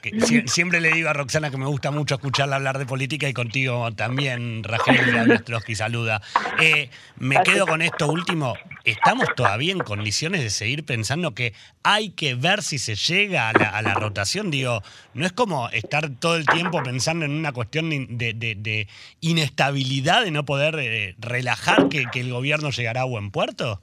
siempre 0.47 0.81
le 0.81 0.93
digo 0.93 1.09
a 1.09 1.13
Roxana 1.13 1.51
que 1.51 1.57
me 1.57 1.67
gusta 1.67 1.91
mucho 1.91 2.15
escucharla 2.15 2.57
hablar 2.57 2.79
de 2.79 2.87
política 2.87 3.29
y 3.29 3.33
contigo 3.33 3.91
también, 3.93 4.63
Rachel 4.65 5.43
Trotsky 5.45 5.75
saluda. 5.75 6.23
Eh, 6.61 6.91
me 7.17 7.43
quedo 7.43 7.67
con 7.67 7.83
esto 7.83 8.09
último. 8.11 8.55
¿Estamos 8.85 9.27
todavía 9.37 9.73
en 9.73 9.81
condiciones 9.81 10.41
de 10.41 10.51
seguir 10.51 10.85
pensando 10.85 11.35
que 11.35 11.53
hay 11.83 12.11
que 12.11 12.35
ver 12.35 12.63
si 12.63 12.79
se 12.79 12.95
llega 12.95 13.51
a 13.51 13.83
la, 13.83 13.95
rotación? 13.95 14.51
Digo, 14.51 14.83
¿no 15.15 15.27
es 15.27 15.33
como 15.33 15.69
estar 15.71 16.09
todo 16.09 16.37
el 16.37 16.47
tiempo 16.47 16.83
pensando 16.83 17.25
en 17.25 17.33
una 17.33 17.53
cuestión 17.53 17.91
de, 17.91 18.89
inestabilidad, 19.21 20.25
de 20.25 20.31
no 20.31 20.45
poder 20.45 20.77
eh, 20.79 21.15
relajar 21.19 21.89
que 21.89 22.09
el 22.15 22.31
gobierno 22.31 22.71
llegará 22.71 23.03
a 23.03 23.05
buen 23.05 23.31
puerto? 23.31 23.81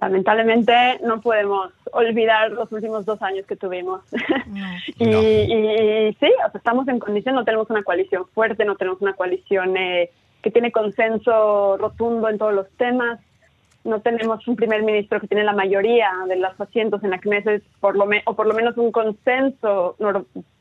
Lamentablemente 0.00 0.72
no 1.02 1.20
podemos 1.20 1.72
olvidar 1.92 2.52
los 2.52 2.70
últimos 2.70 3.06
dos 3.06 3.20
años 3.22 3.46
que 3.46 3.56
tuvimos. 3.56 4.02
y, 4.98 6.16
sí, 6.20 6.32
estamos 6.54 6.86
en 6.88 6.98
condición, 6.98 7.34
no 7.34 7.44
tenemos 7.44 7.70
una 7.70 7.82
coalición 7.82 8.26
fuerte, 8.34 8.64
no 8.64 8.76
tenemos 8.76 9.00
una 9.00 9.14
coalición 9.14 9.76
eh, 9.76 10.10
que 10.42 10.50
tiene 10.50 10.70
consenso 10.70 11.76
rotundo 11.78 12.28
en 12.28 12.38
todos 12.38 12.54
los 12.54 12.68
temas, 12.76 13.20
no 13.84 14.00
tenemos 14.00 14.46
un 14.48 14.56
primer 14.56 14.82
ministro 14.82 15.20
que 15.20 15.28
tiene 15.28 15.44
la 15.44 15.52
mayoría 15.52 16.10
de 16.28 16.36
los 16.36 16.60
asientos 16.60 17.02
en 17.04 17.10
la 17.10 17.18
Knesset, 17.18 17.62
por 17.80 17.96
lo 17.96 18.06
o 18.24 18.34
por 18.34 18.46
lo 18.46 18.54
menos 18.54 18.76
un 18.76 18.90
consenso 18.90 19.96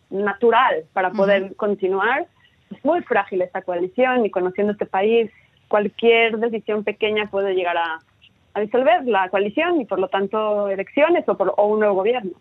natural 0.09 0.85
para 0.93 1.11
poder 1.11 1.55
continuar. 1.55 2.27
Es 2.71 2.85
muy 2.85 3.01
frágil 3.01 3.41
esta 3.41 3.63
coalición 3.63 4.25
y 4.25 4.29
conociendo 4.29 4.73
este 4.73 4.85
país, 4.85 5.31
cualquier 5.67 6.37
decisión 6.37 6.83
pequeña 6.83 7.29
puede 7.31 7.55
llegar 7.55 7.77
a 7.77 7.99
a 8.55 8.61
disolver 8.61 9.05
la 9.05 9.29
coalición 9.29 9.81
y 9.81 9.85
por 9.85 9.99
lo 9.99 10.07
tanto 10.07 10.69
elecciones 10.69 11.27
o, 11.27 11.35
por, 11.35 11.53
un 11.57 11.79
nuevo 11.79 11.95
gobierno. 11.95 12.31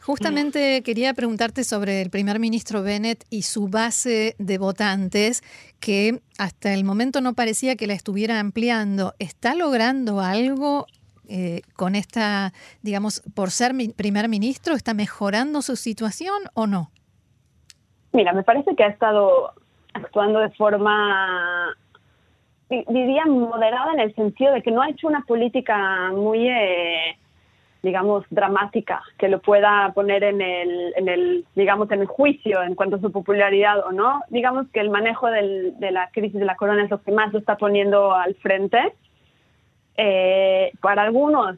Justamente 0.00 0.82
quería 0.82 1.12
preguntarte 1.14 1.64
sobre 1.64 2.00
el 2.00 2.10
primer 2.10 2.38
ministro 2.38 2.82
Bennett 2.82 3.24
y 3.28 3.42
su 3.42 3.68
base 3.68 4.36
de 4.38 4.58
votantes, 4.58 5.42
que 5.80 6.20
hasta 6.38 6.72
el 6.72 6.84
momento 6.84 7.20
no 7.20 7.34
parecía 7.34 7.74
que 7.74 7.86
la 7.86 7.94
estuviera 7.94 8.38
ampliando. 8.38 9.14
¿Está 9.18 9.54
logrando 9.54 10.20
algo 10.20 10.86
eh, 11.28 11.62
con 11.74 11.96
esta, 11.96 12.52
digamos, 12.82 13.22
por 13.34 13.50
ser 13.50 13.72
primer 13.96 14.28
ministro? 14.28 14.74
¿Está 14.74 14.94
mejorando 14.94 15.60
su 15.60 15.74
situación 15.74 16.36
o 16.54 16.66
no? 16.66 16.90
Mira, 18.12 18.32
me 18.32 18.44
parece 18.44 18.76
que 18.76 18.84
ha 18.84 18.88
estado 18.88 19.54
actuando 19.94 20.38
de 20.38 20.50
forma 20.50 21.74
diría 22.68 23.26
moderada 23.26 23.92
en 23.92 24.00
el 24.00 24.14
sentido 24.14 24.52
de 24.52 24.62
que 24.62 24.70
no 24.70 24.82
ha 24.82 24.90
hecho 24.90 25.06
una 25.06 25.22
política 25.22 26.10
muy, 26.12 26.48
eh, 26.48 27.16
digamos, 27.82 28.24
dramática 28.30 29.02
que 29.18 29.28
lo 29.28 29.40
pueda 29.40 29.92
poner 29.94 30.24
en 30.24 30.40
el, 30.40 30.94
en 30.96 31.08
el, 31.08 31.44
digamos, 31.54 31.90
en 31.90 32.00
el 32.00 32.06
juicio 32.06 32.62
en 32.62 32.74
cuanto 32.74 32.96
a 32.96 33.00
su 33.00 33.12
popularidad 33.12 33.80
o 33.86 33.92
no. 33.92 34.22
Digamos 34.28 34.66
que 34.72 34.80
el 34.80 34.90
manejo 34.90 35.30
del, 35.30 35.78
de 35.78 35.90
la 35.90 36.08
crisis 36.10 36.40
de 36.40 36.46
la 36.46 36.56
corona 36.56 36.84
es 36.84 36.90
lo 36.90 37.02
que 37.02 37.12
más 37.12 37.32
lo 37.32 37.38
está 37.38 37.56
poniendo 37.56 38.14
al 38.14 38.34
frente. 38.36 38.94
Eh, 39.96 40.72
para 40.80 41.02
algunos, 41.02 41.56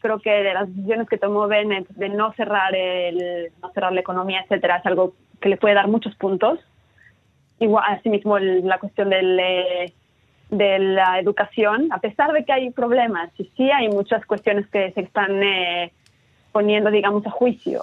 creo 0.00 0.20
que 0.20 0.30
de 0.30 0.54
las 0.54 0.68
decisiones 0.68 1.08
que 1.08 1.18
tomó 1.18 1.48
Bennett 1.48 1.88
de 1.88 2.08
no 2.08 2.32
cerrar 2.34 2.74
el, 2.74 3.50
no 3.60 3.70
cerrar 3.72 3.92
la 3.92 4.00
economía, 4.00 4.42
etcétera, 4.42 4.76
es 4.76 4.86
algo 4.86 5.14
que 5.40 5.48
le 5.48 5.56
puede 5.56 5.74
dar 5.74 5.88
muchos 5.88 6.14
puntos. 6.14 6.60
Igual, 7.58 7.84
asimismo, 7.88 8.38
la 8.38 8.78
cuestión 8.78 9.10
del 9.10 9.38
eh, 9.40 9.92
de 10.50 10.78
la 10.78 11.18
educación, 11.18 11.88
a 11.90 11.98
pesar 11.98 12.32
de 12.32 12.44
que 12.44 12.52
hay 12.52 12.70
problemas, 12.70 13.30
y 13.38 13.50
sí 13.56 13.70
hay 13.70 13.88
muchas 13.88 14.24
cuestiones 14.26 14.66
que 14.68 14.92
se 14.92 15.00
están 15.00 15.42
eh, 15.42 15.92
poniendo, 16.52 16.90
digamos, 16.90 17.26
a 17.26 17.30
juicio, 17.30 17.82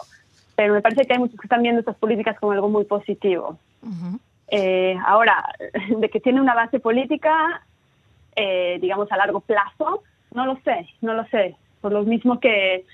pero 0.56 0.74
me 0.74 0.82
parece 0.82 1.06
que 1.06 1.14
hay 1.14 1.20
muchos 1.20 1.40
que 1.40 1.46
están 1.46 1.62
viendo 1.62 1.80
estas 1.80 1.98
políticas 1.98 2.40
como 2.40 2.54
algo 2.54 2.70
muy 2.70 2.86
positivo. 2.86 3.58
Eh, 4.48 4.96
ahora, 5.06 5.44
de 5.98 6.10
que 6.10 6.20
tiene 6.20 6.40
una 6.40 6.54
base 6.54 6.80
política, 6.80 7.62
eh, 8.36 8.78
digamos, 8.80 9.12
a 9.12 9.18
largo 9.18 9.42
plazo, 9.42 10.04
no 10.34 10.46
lo 10.46 10.58
sé, 10.64 10.88
no 11.02 11.14
lo 11.14 11.26
sé. 11.28 11.56
Por 11.82 11.92
lo 11.92 12.04
mismo 12.04 12.40
que, 12.40 12.86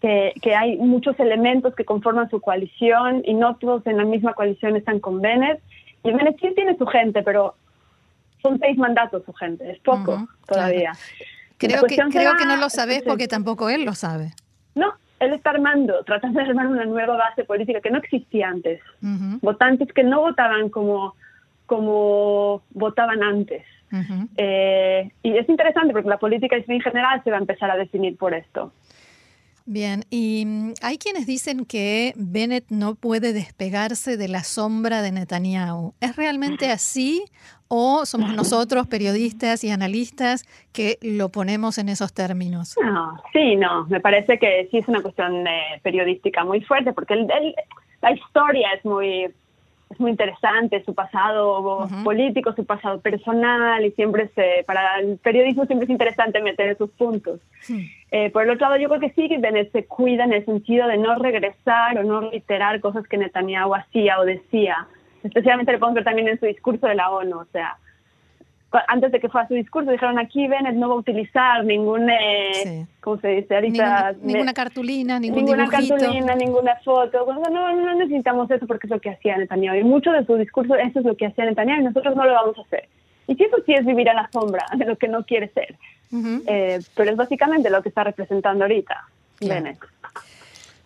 que, 0.00 0.32
que, 0.42 0.54
hay 0.56 0.76
muchos 0.78 1.18
elementos 1.20 1.74
que 1.76 1.84
conforman 1.84 2.28
su 2.28 2.40
coalición 2.40 3.22
y 3.24 3.34
no 3.34 3.56
todos 3.56 3.86
en 3.86 3.98
la 3.98 4.04
misma 4.04 4.34
coalición 4.34 4.74
están 4.74 4.98
con 4.98 5.20
Bennett. 5.20 5.60
Y 6.02 6.10
Bennett 6.10 6.40
sí 6.40 6.52
tiene 6.54 6.76
su 6.76 6.86
gente, 6.86 7.22
pero 7.22 7.54
son 8.46 8.58
seis 8.58 8.78
mandatos 8.78 9.24
su 9.24 9.32
gente, 9.32 9.70
es 9.70 9.78
poco 9.80 10.28
todavía. 10.46 10.92
Creo, 11.58 11.82
que, 11.84 11.96
creo 11.96 12.36
que 12.36 12.44
no 12.44 12.56
lo 12.56 12.68
sabes 12.68 13.02
porque 13.02 13.28
tampoco 13.28 13.70
él 13.70 13.84
lo 13.84 13.94
sabe. 13.94 14.32
No, 14.74 14.92
él 15.20 15.32
está 15.32 15.50
armando, 15.50 16.04
tratando 16.04 16.40
de 16.40 16.46
armar 16.46 16.66
una 16.66 16.84
nueva 16.84 17.16
base 17.16 17.44
política 17.44 17.80
que 17.80 17.90
no 17.90 17.98
existía 17.98 18.48
antes. 18.48 18.80
Votantes 19.40 19.92
que 19.92 20.04
no 20.04 20.20
votaban 20.20 20.68
como, 20.68 21.14
como 21.66 22.62
votaban 22.70 23.22
antes. 23.22 23.64
Eh, 24.36 25.10
y 25.22 25.36
es 25.36 25.48
interesante 25.48 25.92
porque 25.92 26.08
la 26.08 26.18
política 26.18 26.56
en 26.56 26.80
general 26.80 27.22
se 27.24 27.30
va 27.30 27.36
a 27.38 27.40
empezar 27.40 27.70
a 27.70 27.76
definir 27.76 28.16
por 28.16 28.34
esto. 28.34 28.72
Bien, 29.68 30.04
y 30.10 30.44
mm, 30.46 30.74
hay 30.80 30.96
quienes 30.96 31.26
dicen 31.26 31.64
que 31.66 32.12
Bennett 32.16 32.66
no 32.70 32.94
puede 32.94 33.32
despegarse 33.32 34.16
de 34.16 34.28
la 34.28 34.44
sombra 34.44 35.02
de 35.02 35.10
Netanyahu. 35.10 35.92
¿Es 36.00 36.14
realmente 36.14 36.70
así 36.70 37.24
o 37.66 38.06
somos 38.06 38.32
nosotros, 38.32 38.86
periodistas 38.86 39.64
y 39.64 39.70
analistas, 39.70 40.44
que 40.72 40.98
lo 41.02 41.30
ponemos 41.30 41.78
en 41.78 41.88
esos 41.88 42.14
términos? 42.14 42.76
No, 42.80 43.20
sí, 43.32 43.56
no, 43.56 43.86
me 43.86 44.00
parece 44.00 44.38
que 44.38 44.68
sí 44.70 44.78
es 44.78 44.86
una 44.86 45.02
cuestión 45.02 45.44
periodística 45.82 46.44
muy 46.44 46.60
fuerte 46.60 46.92
porque 46.92 47.16
la 48.02 48.12
historia 48.12 48.68
es 48.76 48.84
muy 48.84 49.34
es 49.90 50.00
muy 50.00 50.10
interesante 50.10 50.82
su 50.84 50.94
pasado 50.94 51.88
político, 52.02 52.52
su 52.54 52.64
pasado 52.64 53.00
personal 53.00 53.84
y 53.84 53.92
siempre 53.92 54.28
se, 54.34 54.64
para 54.66 54.98
el 54.98 55.18
periodismo 55.18 55.64
siempre 55.66 55.84
es 55.84 55.90
interesante 55.90 56.42
meter 56.42 56.70
esos 56.70 56.90
puntos. 56.90 57.40
Eh, 58.10 58.30
por 58.30 58.42
el 58.42 58.50
otro 58.50 58.68
lado, 58.68 58.80
yo 58.80 58.88
creo 58.88 59.00
que 59.00 59.10
sí 59.10 59.28
que 59.28 59.38
Bennett 59.38 59.70
se 59.72 59.84
cuida 59.84 60.24
en 60.24 60.32
el 60.32 60.44
sentido 60.44 60.88
de 60.88 60.98
no 60.98 61.14
regresar 61.16 61.98
o 61.98 62.02
no 62.02 62.30
reiterar 62.30 62.80
cosas 62.80 63.06
que 63.06 63.18
Netanyahu 63.18 63.74
hacía 63.74 64.18
o 64.18 64.24
decía. 64.24 64.86
Especialmente 65.22 65.72
lo 65.72 65.78
podemos 65.78 65.96
ver 65.96 66.04
también 66.04 66.28
en 66.28 66.40
su 66.40 66.46
discurso 66.46 66.86
de 66.86 66.94
la 66.94 67.10
ONU, 67.10 67.38
o 67.38 67.46
sea, 67.46 67.76
antes 68.88 69.12
de 69.12 69.20
que 69.20 69.28
fuera 69.28 69.46
su 69.48 69.54
discurso, 69.54 69.90
dijeron 69.90 70.18
aquí 70.18 70.48
Bennett 70.48 70.74
no 70.74 70.88
va 70.88 70.94
a 70.96 70.98
utilizar 70.98 71.64
ningún, 71.64 72.10
eh, 72.10 72.86
¿cómo 73.00 73.18
se 73.20 73.28
dice? 73.28 73.60
ninguna, 73.62 74.52
cartulina, 74.52 75.18
ningún 75.20 75.44
ninguna 75.44 75.68
cartulina, 75.68 76.34
ninguna 76.34 76.76
foto. 76.84 77.26
no, 77.50 77.74
no 77.74 77.94
necesitamos 77.94 78.50
eso 78.50 78.66
porque 78.66 78.86
es 78.86 78.90
lo 78.90 79.00
que 79.00 79.10
hacía 79.10 79.36
Netanyahu. 79.36 79.76
Y 79.76 79.84
mucho 79.84 80.10
de 80.12 80.24
su 80.26 80.36
discurso, 80.36 80.74
eso 80.74 80.98
es 80.98 81.04
lo 81.04 81.16
que 81.16 81.26
hacía 81.26 81.46
Netanyahu 81.46 81.80
y 81.80 81.84
nosotros 81.84 82.16
no 82.16 82.24
lo 82.24 82.32
vamos 82.32 82.58
a 82.58 82.62
hacer. 82.62 82.88
Y 83.28 83.34
si 83.36 83.44
eso 83.44 83.56
sí 83.64 83.72
es 83.72 83.84
vivir 83.84 84.08
a 84.10 84.14
la 84.14 84.28
sombra 84.32 84.66
de 84.76 84.84
lo 84.84 84.96
que 84.96 85.08
no 85.08 85.24
quiere 85.24 85.48
ser. 85.48 85.76
eh, 86.46 86.80
pero 86.94 87.10
es 87.10 87.16
básicamente 87.16 87.70
lo 87.70 87.82
que 87.82 87.88
está 87.88 88.04
representando 88.04 88.64
ahorita 88.64 89.04
Bennett. 89.40 89.78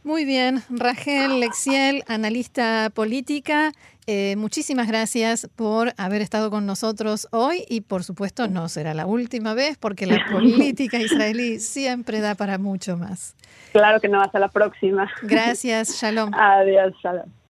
Muy 0.02 0.24
bien, 0.24 0.62
Rachel 0.70 1.40
Lexiel, 1.40 2.02
analista 2.08 2.90
política, 2.94 3.72
eh, 4.06 4.34
muchísimas 4.36 4.88
gracias 4.88 5.48
por 5.54 5.92
haber 5.98 6.22
estado 6.22 6.50
con 6.50 6.64
nosotros 6.64 7.28
hoy 7.32 7.64
y 7.68 7.82
por 7.82 8.02
supuesto 8.02 8.48
no 8.48 8.68
será 8.68 8.94
la 8.94 9.06
última 9.06 9.54
vez 9.54 9.76
porque 9.78 10.06
la 10.06 10.24
política 10.32 10.98
israelí 10.98 11.60
siempre 11.60 12.20
da 12.20 12.34
para 12.34 12.58
mucho 12.58 12.96
más. 12.96 13.36
Claro 13.72 14.00
que 14.00 14.08
no, 14.08 14.20
hasta 14.20 14.38
la 14.38 14.48
próxima. 14.48 15.08
Gracias, 15.22 16.00
shalom. 16.00 16.32
Adiós, 16.34 16.94
shalom. 17.02 17.39